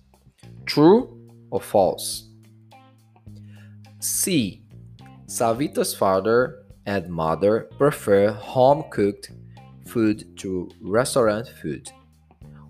True 0.66 1.08
or 1.50 1.62
false? 1.62 2.30
C. 4.00 4.62
Savita's 5.26 5.94
father 5.94 6.62
and 6.86 7.08
mother 7.08 7.68
prefer 7.78 8.30
home 8.30 8.82
cooked 8.90 9.32
food 9.86 10.24
to 10.36 10.68
restaurant 10.82 11.48
food. 11.60 11.92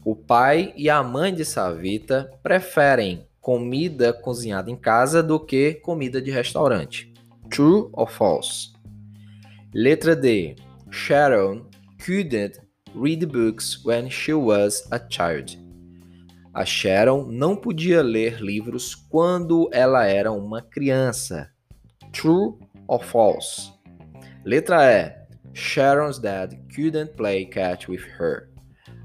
O 0.05 0.17
pai 0.17 0.73
e 0.77 0.91
a 0.91 1.03
mãe 1.03 1.33
de 1.33 1.45
Savita 1.45 2.31
preferem 2.43 3.27
comida 3.41 4.13
cozinhada 4.13 4.71
em 4.71 4.77
casa 4.77 5.23
do 5.23 5.39
que 5.39 5.75
comida 5.75 6.21
de 6.21 6.31
restaurante. 6.31 7.13
True 7.51 7.89
or 7.93 8.11
false? 8.11 8.73
Letra 9.73 10.15
D. 10.17 10.57
Sharon 10.91 11.67
couldn't 12.05 12.59
read 12.95 13.31
books 13.31 13.85
when 13.85 14.11
she 14.11 14.33
was 14.33 14.87
a 14.91 14.99
child. 14.99 15.57
A 16.55 16.67
Sharon 16.67 17.27
não 17.31 17.57
podia 17.57 18.03
ler 18.03 18.43
livros 18.43 18.95
quando 18.95 19.71
ela 19.73 20.05
era 20.05 20.33
uma 20.33 20.61
criança. 20.61 21.49
True 22.13 22.59
or 22.89 23.03
false? 23.03 23.73
Letra 24.45 24.83
E. 24.85 25.23
Sharon's 25.55 26.19
dad 26.19 26.59
couldn't 26.75 27.15
play 27.17 27.45
catch 27.45 27.89
with 27.89 28.03
her. 28.19 28.51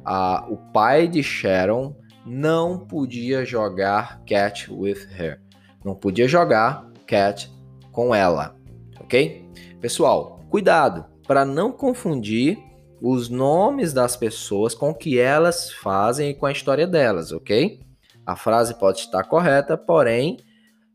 Ah, 0.04 0.46
o 0.50 0.58
pai 0.74 1.08
de 1.08 1.22
Sharon 1.22 1.96
não 2.26 2.80
podia 2.80 3.46
jogar 3.46 4.24
cat 4.26 4.68
with 4.70 5.08
her. 5.18 5.40
Não 5.86 5.96
podia 5.96 6.28
jogar 6.28 6.90
cat 7.06 7.50
com 7.92 8.14
ela, 8.14 8.56
ok? 9.00 9.46
Pessoal, 9.80 10.42
cuidado 10.50 11.06
para 11.28 11.46
não 11.46 11.72
confundir 11.72 12.67
os 13.02 13.30
nomes 13.30 13.94
das 13.94 14.16
pessoas 14.16 14.74
com 14.74 14.94
que 14.94 15.20
elas 15.20 15.72
fazem 15.72 16.32
e 16.32 16.34
com 16.34 16.46
a 16.46 16.52
história 16.52 16.88
delas, 16.88 17.32
ok? 17.32 17.80
A 18.26 18.36
frase 18.36 18.74
pode 18.74 19.00
estar 19.00 19.24
correta, 19.24 19.78
porém 19.78 20.38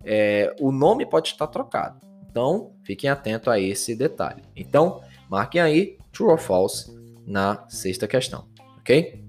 é, 0.04 0.54
o 0.60 0.72
nome 0.72 1.06
pode 1.06 1.28
estar 1.28 1.46
trocado. 1.46 2.00
Então, 2.28 2.72
fiquem 2.84 3.08
atentos 3.08 3.48
a 3.48 3.58
esse 3.58 3.94
detalhe. 3.94 4.42
Então, 4.56 5.00
marquem 5.30 5.60
aí 5.60 5.98
true 6.12 6.30
or 6.30 6.38
false 6.38 6.90
na 7.26 7.64
sexta 7.68 8.06
questão, 8.06 8.46
ok? 8.78 9.22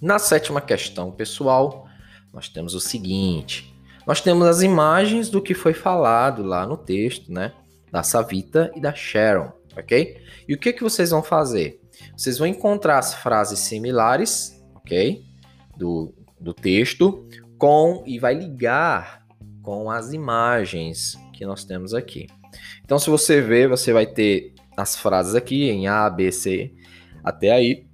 Na 0.00 0.18
sétima 0.18 0.60
questão, 0.60 1.10
pessoal, 1.10 1.86
nós 2.32 2.48
temos 2.48 2.74
o 2.74 2.80
seguinte: 2.80 3.72
nós 4.06 4.20
temos 4.20 4.46
as 4.46 4.62
imagens 4.62 5.30
do 5.30 5.40
que 5.40 5.54
foi 5.54 5.72
falado 5.72 6.42
lá 6.42 6.66
no 6.66 6.76
texto, 6.76 7.32
né? 7.32 7.52
Da 7.90 8.02
Savita 8.02 8.70
e 8.74 8.80
da 8.80 8.94
Sharon, 8.94 9.52
ok? 9.76 10.16
E 10.48 10.54
o 10.54 10.58
que, 10.58 10.72
que 10.72 10.82
vocês 10.82 11.10
vão 11.10 11.22
fazer? 11.22 11.80
Vocês 12.16 12.38
vão 12.38 12.46
encontrar 12.46 12.98
as 12.98 13.14
frases 13.14 13.58
similares, 13.60 14.62
ok? 14.74 15.24
Do, 15.76 16.14
do 16.40 16.52
texto, 16.52 17.28
com 17.58 18.02
e 18.06 18.18
vai 18.18 18.34
ligar 18.34 19.26
com 19.62 19.90
as 19.90 20.12
imagens 20.12 21.16
que 21.32 21.46
nós 21.46 21.64
temos 21.64 21.94
aqui. 21.94 22.26
Então, 22.84 22.98
se 22.98 23.08
você 23.08 23.40
ver, 23.40 23.68
você 23.68 23.92
vai 23.92 24.06
ter 24.06 24.54
as 24.76 24.96
frases 24.96 25.34
aqui 25.34 25.70
em 25.70 25.86
A, 25.86 26.08
B, 26.10 26.32
C, 26.32 26.74
até 27.22 27.50
aí 27.50 27.86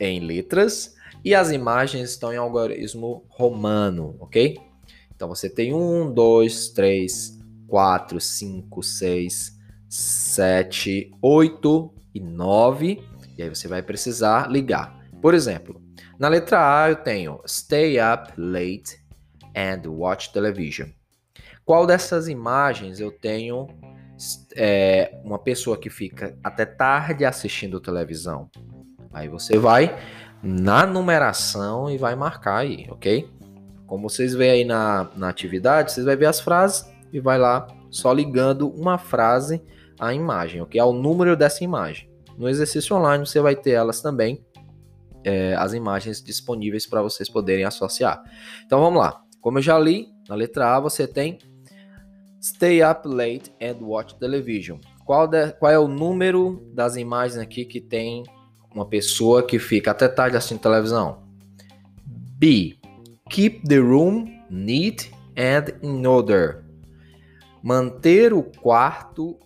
em 0.00 0.20
letras 0.20 0.94
e 1.24 1.34
as 1.34 1.50
imagens 1.50 2.10
estão 2.10 2.32
em 2.32 2.36
algarismo 2.36 3.24
romano, 3.28 4.16
ok? 4.20 4.58
Então 5.14 5.28
você 5.28 5.50
tem 5.50 5.74
um, 5.74 6.12
dois, 6.12 6.68
três, 6.68 7.36
quatro, 7.66 8.20
cinco, 8.20 8.82
seis, 8.82 9.55
sete, 9.88 11.10
oito 11.22 11.92
e 12.14 12.20
nove. 12.20 13.02
E 13.36 13.42
aí 13.42 13.48
você 13.48 13.68
vai 13.68 13.82
precisar 13.82 14.50
ligar. 14.50 14.98
Por 15.20 15.34
exemplo, 15.34 15.80
na 16.18 16.28
letra 16.28 16.82
A 16.82 16.90
eu 16.90 16.96
tenho 16.96 17.40
stay 17.46 17.98
up 18.00 18.32
late 18.36 18.98
and 19.54 19.88
watch 19.88 20.32
television. 20.32 20.88
Qual 21.64 21.86
dessas 21.86 22.28
imagens 22.28 23.00
eu 23.00 23.10
tenho 23.10 23.66
é, 24.54 25.20
uma 25.24 25.38
pessoa 25.38 25.76
que 25.76 25.90
fica 25.90 26.38
até 26.42 26.64
tarde 26.64 27.24
assistindo 27.24 27.80
televisão? 27.80 28.48
Aí 29.12 29.28
você 29.28 29.58
vai 29.58 29.96
na 30.42 30.86
numeração 30.86 31.90
e 31.90 31.98
vai 31.98 32.14
marcar 32.14 32.58
aí, 32.58 32.86
ok? 32.90 33.28
Como 33.86 34.08
vocês 34.08 34.34
veem 34.34 34.50
aí 34.50 34.64
na, 34.64 35.10
na 35.16 35.28
atividade, 35.28 35.92
vocês 35.92 36.06
vão 36.06 36.16
ver 36.16 36.26
as 36.26 36.40
frases 36.40 36.88
e 37.12 37.20
vai 37.20 37.38
lá 37.38 37.66
só 37.90 38.12
ligando 38.12 38.68
uma 38.68 38.98
frase 38.98 39.62
à 39.98 40.12
imagem, 40.12 40.60
ok? 40.60 40.80
Ao 40.80 40.92
número 40.92 41.36
dessa 41.36 41.64
imagem. 41.64 42.10
No 42.36 42.48
exercício 42.48 42.96
online 42.96 43.26
você 43.26 43.40
vai 43.40 43.56
ter 43.56 43.72
elas 43.72 44.00
também, 44.00 44.44
é, 45.24 45.54
as 45.56 45.72
imagens 45.72 46.22
disponíveis 46.22 46.86
para 46.86 47.02
vocês 47.02 47.28
poderem 47.28 47.64
associar. 47.64 48.22
Então 48.64 48.80
vamos 48.80 49.00
lá. 49.00 49.22
Como 49.40 49.58
eu 49.58 49.62
já 49.62 49.78
li, 49.78 50.08
na 50.28 50.34
letra 50.34 50.76
A 50.76 50.80
você 50.80 51.06
tem 51.06 51.38
Stay 52.46 52.80
up 52.80 53.08
late 53.08 53.52
and 53.60 53.78
watch 53.80 54.14
television. 54.20 54.78
Qual, 55.04 55.26
de, 55.26 55.50
qual 55.54 55.72
é 55.72 55.78
o 55.78 55.88
número 55.88 56.62
das 56.72 56.94
imagens 56.94 57.38
aqui 57.38 57.64
que 57.64 57.80
tem 57.80 58.22
uma 58.72 58.86
pessoa 58.86 59.42
que 59.42 59.58
fica 59.58 59.90
até 59.90 60.06
tarde 60.06 60.36
assistindo 60.36 60.60
televisão? 60.60 61.24
B. 62.38 62.78
Keep 63.30 63.66
the 63.66 63.78
room 63.78 64.26
neat 64.48 65.10
and 65.36 65.74
in 65.82 66.06
order. 66.06 66.64
Manter 67.64 68.32
o 68.32 68.44
quarto 68.44 69.36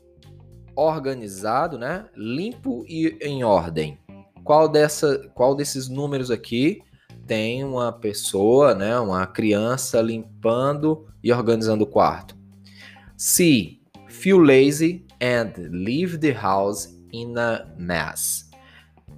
organizado, 0.81 1.79
né? 1.79 2.07
Limpo 2.17 2.85
e 2.89 3.19
em 3.21 3.45
ordem. 3.45 3.99
Qual, 4.45 4.69
dessa, 4.69 5.19
qual 5.35 5.55
desses 5.55 5.89
números 5.89 6.31
aqui 6.31 6.83
tem 7.27 7.63
uma 7.65 7.93
pessoa, 7.93 8.75
né? 8.75 8.99
Uma 8.99 9.27
criança 9.27 10.01
limpando 10.01 11.07
e 11.23 11.33
organizando 11.33 11.85
o 11.85 11.87
quarto? 11.87 12.37
C. 13.17 13.79
Feel 14.09 14.39
lazy 14.39 15.07
and 15.23 15.53
leave 15.71 16.19
the 16.19 16.33
house 16.33 16.89
in 17.13 17.37
a 17.37 17.67
mess. 17.77 18.49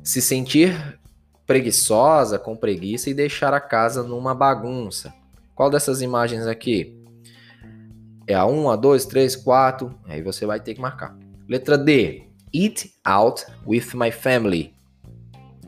Se 0.03 0.21
sentir 0.21 0.99
preguiçosa, 1.47 2.39
com 2.39 2.57
preguiça 2.57 3.11
e 3.11 3.15
deixar 3.15 3.55
a 3.55 3.61
casa 3.61 4.03
numa 4.03 4.35
bagunça. 4.35 5.13
Qual 5.55 5.71
dessas 5.71 6.03
imagens 6.03 6.47
aqui? 6.47 6.99
É 8.27 8.35
a 8.35 8.47
1, 8.47 8.71
a 8.71 8.77
2, 8.77 9.07
3, 9.07 9.37
4. 9.37 9.95
Aí 10.05 10.23
você 10.23 10.47
vai 10.47 10.61
ter 10.61 10.75
que 10.75 10.81
marcar. 10.81 11.22
Letra 11.53 11.77
D. 11.77 12.31
Eat 12.51 12.95
out 13.05 13.45
with 13.67 13.95
my 13.95 14.11
family. 14.11 14.73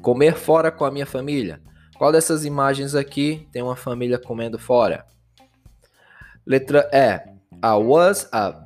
Comer 0.00 0.34
fora 0.34 0.72
com 0.72 0.86
a 0.86 0.90
minha 0.90 1.04
família. 1.04 1.60
Qual 1.98 2.10
dessas 2.10 2.46
imagens 2.46 2.94
aqui 2.94 3.46
tem 3.52 3.60
uma 3.60 3.76
família 3.76 4.18
comendo 4.18 4.58
fora? 4.58 5.04
Letra 6.46 6.88
E. 6.90 7.16
I 7.62 7.74
was 7.74 8.26
a, 8.32 8.64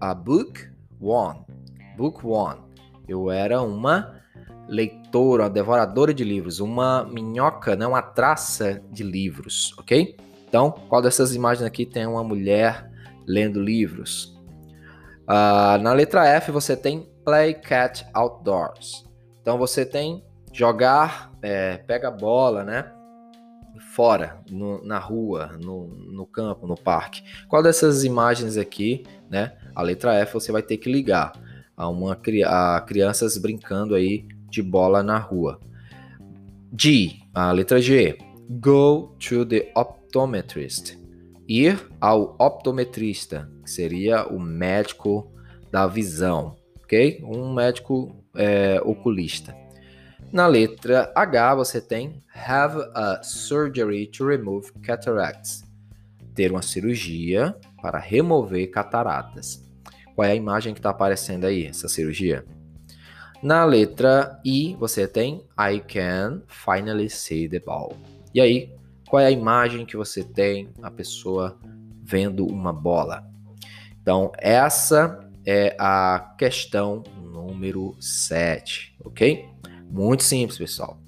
a 0.00 0.14
book 0.14 0.60
one. 1.00 1.40
Book 1.96 2.24
one. 2.24 2.60
Eu 3.08 3.32
era 3.32 3.60
uma 3.60 4.22
leitora, 4.68 5.42
uma 5.42 5.50
devoradora 5.50 6.14
de 6.14 6.22
livros, 6.22 6.60
uma 6.60 7.02
minhoca, 7.02 7.74
né, 7.74 7.84
uma 7.84 8.00
traça 8.00 8.80
de 8.92 9.02
livros, 9.02 9.74
ok? 9.76 10.16
Então, 10.48 10.70
qual 10.88 11.02
dessas 11.02 11.34
imagens 11.34 11.66
aqui 11.66 11.84
tem 11.84 12.06
uma 12.06 12.22
mulher 12.22 12.88
lendo 13.26 13.60
livros? 13.60 14.37
Uh, 15.28 15.76
na 15.82 15.92
letra 15.92 16.26
F 16.26 16.50
você 16.50 16.74
tem 16.74 17.06
play 17.22 17.52
catch 17.52 18.02
outdoors. 18.14 19.04
Então 19.42 19.58
você 19.58 19.84
tem 19.84 20.24
jogar, 20.52 21.30
é, 21.42 21.76
pega 21.76 22.10
bola, 22.10 22.64
né? 22.64 22.90
Fora, 23.94 24.38
no, 24.50 24.82
na 24.84 24.98
rua, 24.98 25.52
no, 25.62 25.86
no 25.86 26.26
campo, 26.26 26.66
no 26.66 26.76
parque. 26.76 27.22
Qual 27.46 27.62
dessas 27.62 28.04
imagens 28.04 28.56
aqui, 28.56 29.04
né? 29.30 29.52
A 29.74 29.82
letra 29.82 30.14
F 30.14 30.34
você 30.34 30.50
vai 30.50 30.62
ter 30.62 30.78
que 30.78 30.90
ligar 30.90 31.32
a 31.76 31.88
uma 31.88 32.18
a 32.46 32.80
crianças 32.80 33.36
brincando 33.38 33.94
aí 33.94 34.26
de 34.50 34.62
bola 34.62 35.02
na 35.02 35.18
rua. 35.18 35.60
G, 36.76 37.20
a 37.32 37.52
letra 37.52 37.80
G. 37.80 38.18
Go 38.50 39.14
to 39.18 39.44
the 39.44 39.70
optometrist. 39.76 40.97
Ir 41.48 41.90
ao 41.98 42.36
optometrista, 42.38 43.50
que 43.64 43.70
seria 43.70 44.26
o 44.26 44.38
médico 44.38 45.32
da 45.72 45.86
visão, 45.86 46.56
ok? 46.82 47.22
Um 47.24 47.54
médico 47.54 48.14
é, 48.34 48.80
oculista. 48.84 49.56
Na 50.30 50.46
letra 50.46 51.10
H 51.14 51.54
você 51.54 51.80
tem 51.80 52.22
have 52.34 52.78
a 52.94 53.22
surgery 53.22 54.06
to 54.08 54.26
remove 54.26 54.70
cataracts. 54.82 55.64
Ter 56.34 56.52
uma 56.52 56.60
cirurgia 56.60 57.56
para 57.80 57.98
remover 57.98 58.70
cataratas. 58.70 59.64
Qual 60.14 60.26
é 60.26 60.32
a 60.32 60.36
imagem 60.36 60.74
que 60.74 60.80
está 60.80 60.90
aparecendo 60.90 61.46
aí, 61.46 61.66
essa 61.66 61.88
cirurgia? 61.88 62.44
Na 63.42 63.64
letra 63.64 64.38
I, 64.44 64.76
você 64.78 65.06
tem 65.06 65.46
I 65.58 65.80
can 65.80 66.42
finally 66.46 67.08
see 67.08 67.48
the 67.48 67.60
ball. 67.60 67.96
E 68.34 68.40
aí, 68.40 68.77
qual 69.08 69.20
é 69.20 69.26
a 69.26 69.30
imagem 69.30 69.86
que 69.86 69.96
você 69.96 70.22
tem 70.22 70.68
a 70.82 70.90
pessoa 70.90 71.58
vendo 72.02 72.46
uma 72.46 72.72
bola? 72.72 73.26
Então, 74.00 74.30
essa 74.38 75.28
é 75.46 75.74
a 75.78 76.34
questão 76.38 77.02
número 77.22 77.96
7, 78.00 78.96
ok? 79.04 79.48
Muito 79.90 80.22
simples, 80.22 80.58
pessoal. 80.58 80.98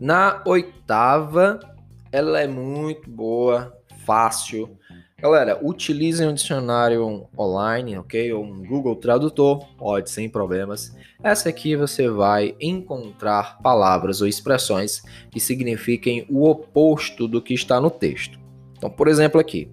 Na 0.00 0.42
oitava, 0.46 1.58
ela 2.12 2.40
é 2.40 2.46
muito 2.46 3.10
boa, 3.10 3.76
fácil, 4.06 4.78
Galera, 5.20 5.58
utilizem 5.60 6.28
um 6.28 6.32
dicionário 6.32 7.28
online, 7.36 7.98
ok? 7.98 8.32
Ou 8.32 8.44
um 8.44 8.64
Google 8.64 8.94
Tradutor, 8.94 9.66
pode, 9.76 10.10
sem 10.10 10.28
problemas. 10.28 10.96
Essa 11.20 11.48
aqui 11.48 11.74
você 11.74 12.08
vai 12.08 12.54
encontrar 12.60 13.58
palavras 13.58 14.20
ou 14.20 14.28
expressões 14.28 15.02
que 15.28 15.40
signifiquem 15.40 16.24
o 16.30 16.48
oposto 16.48 17.26
do 17.26 17.42
que 17.42 17.52
está 17.52 17.80
no 17.80 17.90
texto. 17.90 18.38
Então, 18.76 18.88
por 18.88 19.08
exemplo, 19.08 19.40
aqui. 19.40 19.68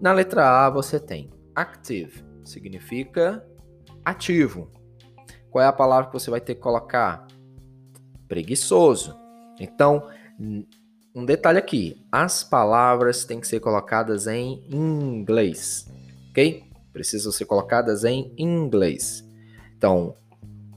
Na 0.00 0.12
letra 0.12 0.66
A 0.66 0.70
você 0.70 0.98
tem 0.98 1.30
active, 1.54 2.24
significa 2.44 3.46
ativo. 4.04 4.72
Qual 5.50 5.64
é 5.64 5.68
a 5.68 5.72
palavra 5.72 6.10
que 6.10 6.14
você 6.14 6.32
vai 6.32 6.40
ter 6.40 6.56
que 6.56 6.60
colocar? 6.60 7.28
Preguiçoso. 8.26 9.16
Então, 9.60 10.02
um 11.18 11.24
detalhe 11.24 11.58
aqui: 11.58 12.06
as 12.12 12.44
palavras 12.44 13.24
têm 13.24 13.40
que 13.40 13.48
ser 13.48 13.60
colocadas 13.60 14.26
em 14.26 14.62
inglês, 14.70 15.90
ok? 16.30 16.64
Precisam 16.92 17.32
ser 17.32 17.44
colocadas 17.44 18.04
em 18.04 18.32
inglês. 18.38 19.28
Então, 19.76 20.14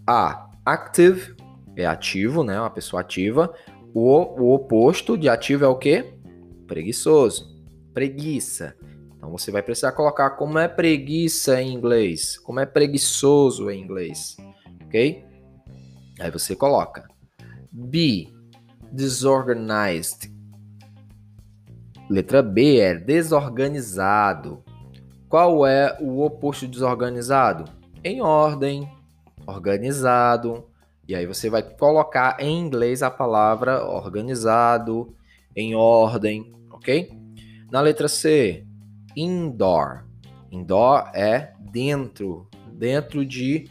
a 0.06 0.50
active 0.66 1.36
é 1.76 1.86
ativo, 1.86 2.44
né? 2.44 2.60
Uma 2.60 2.70
pessoa 2.70 3.02
ativa. 3.02 3.54
O, 3.94 4.10
o 4.42 4.54
oposto 4.54 5.18
de 5.18 5.30
ativo 5.30 5.66
é 5.66 5.68
o 5.68 5.76
quê? 5.76 6.14
Preguiçoso. 6.68 7.50
Preguiça. 7.94 8.76
Então 9.16 9.30
você 9.30 9.52
vai 9.52 9.62
precisar 9.62 9.92
colocar 9.92 10.32
como 10.32 10.58
é 10.58 10.68
preguiça 10.68 11.62
em 11.62 11.74
inglês, 11.74 12.40
como 12.40 12.60
é 12.60 12.66
preguiçoso 12.66 13.70
em 13.70 13.84
inglês, 13.84 14.36
ok? 14.86 15.24
Aí 16.20 16.32
você 16.32 16.56
coloca. 16.56 17.08
Be 17.72 18.34
disorganized. 18.92 20.31
Letra 22.12 22.42
B 22.44 22.78
é 22.78 22.94
desorganizado. 22.94 24.62
Qual 25.30 25.66
é 25.66 25.98
o 26.02 26.22
oposto 26.22 26.66
de 26.66 26.74
desorganizado? 26.74 27.72
Em 28.04 28.22
ordem, 28.22 28.92
organizado. 29.48 30.68
E 31.08 31.16
aí 31.16 31.26
você 31.26 31.50
vai 31.50 31.64
colocar 31.64 32.36
em 32.38 32.60
inglês 32.60 33.02
a 33.02 33.10
palavra 33.10 33.86
organizado, 33.86 35.16
em 35.56 35.74
ordem, 35.74 36.54
ok? 36.70 37.18
Na 37.72 37.80
letra 37.80 38.10
C, 38.10 38.66
indoor. 39.16 40.04
Indoor 40.52 41.10
é 41.14 41.54
dentro, 41.72 42.46
dentro 42.74 43.26
de 43.26 43.70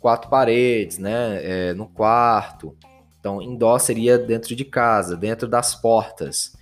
quatro 0.00 0.30
paredes, 0.30 0.96
né? 0.96 1.68
É, 1.68 1.74
no 1.74 1.86
quarto. 1.86 2.74
Então, 3.20 3.42
indoor 3.42 3.78
seria 3.78 4.16
dentro 4.16 4.56
de 4.56 4.64
casa, 4.64 5.18
dentro 5.18 5.46
das 5.46 5.74
portas. 5.74 6.53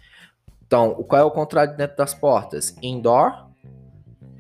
Então, 0.73 0.95
qual 1.05 1.21
é 1.21 1.25
o 1.27 1.31
contrário 1.31 1.73
de 1.73 1.77
dentro 1.77 1.99
das 1.99 2.15
portas? 2.15 2.75
Indoor, 2.81 3.51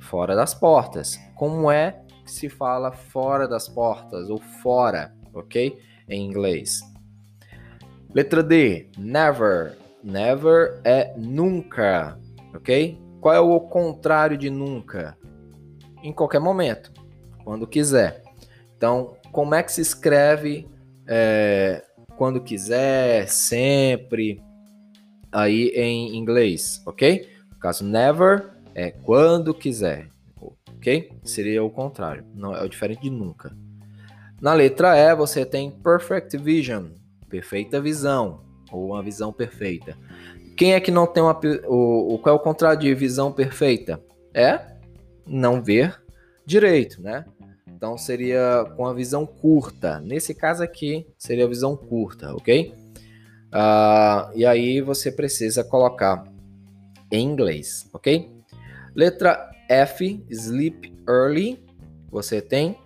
fora 0.00 0.34
das 0.34 0.54
portas. 0.54 1.20
Como 1.36 1.70
é 1.70 2.00
que 2.24 2.32
se 2.32 2.48
fala 2.48 2.90
fora 2.90 3.46
das 3.46 3.68
portas 3.68 4.30
ou 4.30 4.38
fora, 4.38 5.14
ok? 5.34 5.78
Em 6.08 6.24
inglês. 6.24 6.80
Letra 8.14 8.42
D, 8.42 8.88
never. 8.96 9.76
Never 10.02 10.80
é 10.84 11.12
nunca, 11.18 12.18
ok? 12.54 12.98
Qual 13.20 13.34
é 13.34 13.38
o 13.38 13.60
contrário 13.60 14.38
de 14.38 14.48
nunca? 14.48 15.18
Em 16.02 16.14
qualquer 16.14 16.40
momento, 16.40 16.94
quando 17.44 17.66
quiser. 17.66 18.22
Então, 18.74 19.18
como 19.30 19.54
é 19.54 19.62
que 19.62 19.70
se 19.70 19.82
escreve 19.82 20.66
é, 21.06 21.84
quando 22.16 22.40
quiser, 22.40 23.28
sempre, 23.28 24.42
aí 25.32 25.68
em 25.74 26.16
inglês, 26.16 26.82
ok? 26.86 27.28
No 27.50 27.58
caso 27.58 27.84
never 27.84 28.50
é 28.74 28.90
quando 28.90 29.54
quiser, 29.54 30.08
ok? 30.76 31.10
Seria 31.24 31.64
o 31.64 31.70
contrário, 31.70 32.24
não 32.34 32.54
é 32.54 32.62
o 32.62 32.68
diferente 32.68 33.02
de 33.02 33.10
nunca. 33.10 33.56
Na 34.40 34.52
letra 34.52 34.96
E 34.96 35.14
você 35.14 35.46
tem 35.46 35.70
perfect 35.70 36.36
vision, 36.36 36.88
perfeita 37.28 37.80
visão 37.80 38.40
ou 38.70 38.88
uma 38.88 39.02
visão 39.02 39.32
perfeita. 39.32 39.96
Quem 40.56 40.74
é 40.74 40.80
que 40.80 40.90
não 40.90 41.06
tem 41.06 41.22
uma 41.22 41.38
o, 41.66 42.18
qual 42.22 42.34
é 42.34 42.38
o 42.38 42.42
contrário 42.42 42.80
de 42.80 42.94
visão 42.94 43.32
perfeita? 43.32 44.02
É 44.34 44.60
não 45.26 45.62
ver 45.62 46.00
direito, 46.44 47.00
né? 47.00 47.24
Então 47.66 47.96
seria 47.96 48.64
com 48.76 48.86
a 48.86 48.92
visão 48.92 49.26
curta. 49.26 49.98
Nesse 50.00 50.34
caso 50.34 50.62
aqui 50.62 51.06
seria 51.18 51.44
a 51.44 51.48
visão 51.48 51.76
curta, 51.76 52.34
ok? 52.34 52.74
Uh, 53.52 54.32
e 54.34 54.46
aí 54.46 54.80
você 54.80 55.12
precisa 55.12 55.62
colocar 55.62 56.24
em 57.10 57.26
inglês, 57.26 57.88
ok? 57.92 58.30
Letra 58.94 59.50
F, 59.68 60.24
sleep 60.30 60.94
early. 61.08 61.62
Você 62.10 62.40
tem 62.40 62.78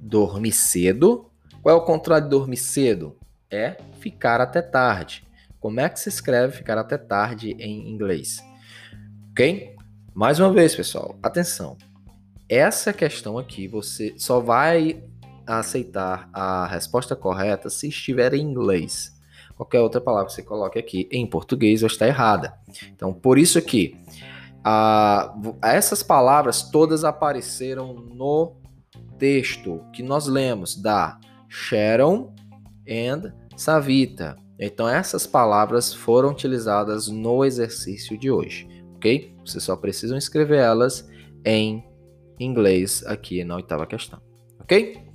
dormir 0.00 0.52
cedo. 0.52 1.30
Qual 1.62 1.76
é 1.76 1.78
o 1.78 1.84
contrário 1.84 2.24
de 2.24 2.30
dormir 2.30 2.56
cedo? 2.56 3.16
É 3.50 3.76
ficar 4.00 4.40
até 4.40 4.62
tarde. 4.62 5.26
Como 5.60 5.80
é 5.80 5.88
que 5.88 5.98
se 5.98 6.08
escreve 6.08 6.56
ficar 6.56 6.78
até 6.78 6.96
tarde 6.96 7.56
em 7.58 7.90
inglês? 7.90 8.38
Ok? 9.30 9.74
Mais 10.14 10.38
uma 10.38 10.52
vez, 10.52 10.74
pessoal, 10.74 11.18
atenção 11.22 11.76
essa 12.48 12.92
questão 12.92 13.36
aqui 13.36 13.68
você 13.68 14.14
só 14.16 14.40
vai 14.40 15.02
aceitar 15.46 16.28
a 16.32 16.66
resposta 16.66 17.14
correta 17.14 17.68
se 17.68 17.88
estiver 17.88 18.32
em 18.34 18.40
inglês. 18.40 19.17
Qualquer 19.58 19.80
outra 19.80 20.00
palavra 20.00 20.28
que 20.28 20.34
você 20.34 20.42
coloque 20.42 20.78
aqui 20.78 21.08
em 21.10 21.26
português 21.26 21.80
vai 21.80 21.90
estar 21.90 22.06
errada. 22.06 22.54
Então, 22.94 23.12
por 23.12 23.36
isso 23.36 23.60
que 23.60 23.96
a, 24.62 25.34
essas 25.60 26.00
palavras 26.00 26.62
todas 26.70 27.02
apareceram 27.02 27.92
no 27.92 28.54
texto 29.18 29.84
que 29.92 30.00
nós 30.00 30.28
lemos 30.28 30.76
da 30.76 31.18
Sharon 31.48 32.32
and 32.88 33.32
Savita. 33.56 34.36
Então, 34.60 34.88
essas 34.88 35.26
palavras 35.26 35.92
foram 35.92 36.30
utilizadas 36.30 37.08
no 37.08 37.44
exercício 37.44 38.16
de 38.16 38.30
hoje, 38.30 38.68
ok? 38.94 39.34
Vocês 39.44 39.64
só 39.64 39.74
precisam 39.74 40.16
escrever 40.16 40.58
elas 40.58 41.08
em 41.44 41.84
inglês 42.38 43.04
aqui 43.06 43.42
na 43.42 43.56
oitava 43.56 43.86
questão, 43.86 44.20
ok? 44.60 45.07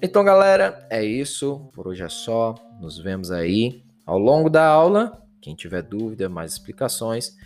Então, 0.00 0.22
galera, 0.22 0.86
é 0.90 1.04
isso. 1.04 1.68
Por 1.72 1.88
hoje 1.88 2.04
é 2.04 2.08
só. 2.08 2.54
Nos 2.80 2.98
vemos 2.98 3.32
aí 3.32 3.82
ao 4.06 4.16
longo 4.16 4.48
da 4.48 4.64
aula. 4.64 5.20
Quem 5.40 5.56
tiver 5.56 5.82
dúvida, 5.82 6.28
mais 6.28 6.52
explicações. 6.52 7.36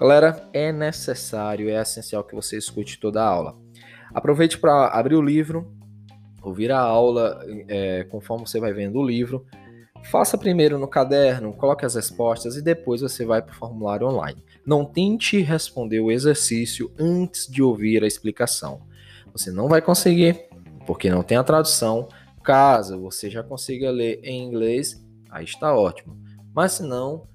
Galera, 0.00 0.48
é 0.54 0.72
necessário, 0.72 1.68
é 1.68 1.80
essencial 1.80 2.24
que 2.24 2.34
você 2.34 2.56
escute 2.56 2.98
toda 2.98 3.22
a 3.22 3.26
aula. 3.26 3.56
Aproveite 4.14 4.56
para 4.56 4.86
abrir 4.88 5.16
o 5.16 5.22
livro, 5.22 5.70
ouvir 6.42 6.72
a 6.72 6.78
aula 6.78 7.44
é, 7.68 8.04
conforme 8.04 8.46
você 8.46 8.58
vai 8.58 8.72
vendo 8.72 8.98
o 8.98 9.06
livro. 9.06 9.44
Faça 10.04 10.38
primeiro 10.38 10.78
no 10.78 10.88
caderno, 10.88 11.52
coloque 11.52 11.84
as 11.84 11.94
respostas 11.94 12.56
e 12.56 12.62
depois 12.62 13.02
você 13.02 13.26
vai 13.26 13.42
para 13.42 13.52
o 13.52 13.56
formulário 13.56 14.06
online. 14.06 14.42
Não 14.64 14.84
tente 14.84 15.42
responder 15.42 16.00
o 16.00 16.10
exercício 16.10 16.90
antes 16.98 17.46
de 17.46 17.62
ouvir 17.62 18.02
a 18.02 18.06
explicação. 18.06 18.80
Você 19.32 19.50
não 19.50 19.68
vai 19.68 19.82
conseguir, 19.82 20.47
porque 20.88 21.10
não 21.10 21.22
tem 21.22 21.36
a 21.36 21.44
tradução. 21.44 22.08
Caso 22.42 22.98
você 22.98 23.28
já 23.28 23.42
consiga 23.42 23.90
ler 23.90 24.20
em 24.24 24.42
inglês, 24.42 25.04
aí 25.30 25.44
está 25.44 25.76
ótimo. 25.76 26.18
Mas 26.54 26.72
se 26.72 26.82
não, 26.82 27.28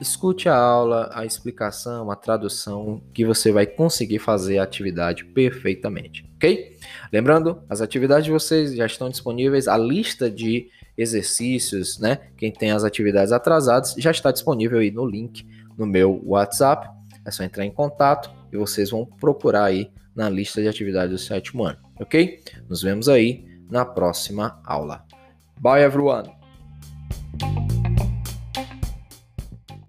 escute 0.00 0.48
a 0.48 0.56
aula, 0.56 1.10
a 1.12 1.26
explicação, 1.26 2.10
a 2.10 2.16
tradução, 2.16 3.02
que 3.12 3.22
você 3.22 3.52
vai 3.52 3.66
conseguir 3.66 4.20
fazer 4.20 4.56
a 4.56 4.62
atividade 4.62 5.22
perfeitamente, 5.22 6.26
ok? 6.36 6.78
Lembrando, 7.12 7.62
as 7.68 7.82
atividades 7.82 8.24
de 8.24 8.32
vocês 8.32 8.74
já 8.74 8.86
estão 8.86 9.10
disponíveis, 9.10 9.68
a 9.68 9.76
lista 9.76 10.30
de 10.30 10.70
exercícios, 10.96 11.98
né? 11.98 12.30
Quem 12.38 12.50
tem 12.50 12.70
as 12.70 12.84
atividades 12.84 13.32
atrasadas 13.32 13.94
já 13.98 14.12
está 14.12 14.32
disponível 14.32 14.78
aí 14.78 14.90
no 14.90 15.04
link 15.04 15.46
no 15.76 15.84
meu 15.84 16.22
WhatsApp. 16.24 16.88
É 17.22 17.30
só 17.30 17.44
entrar 17.44 17.66
em 17.66 17.70
contato 17.70 18.30
e 18.50 18.56
vocês 18.56 18.88
vão 18.88 19.04
procurar 19.04 19.64
aí 19.64 19.90
na 20.14 20.28
lista 20.28 20.60
de 20.60 20.68
atividades 20.68 21.10
do 21.10 21.18
sétimo 21.18 21.64
ano, 21.64 21.78
ok? 22.00 22.42
Nos 22.68 22.82
vemos 22.82 23.08
aí 23.08 23.44
na 23.70 23.84
próxima 23.84 24.60
aula. 24.64 25.04
Bye, 25.60 25.82
everyone! 25.82 26.30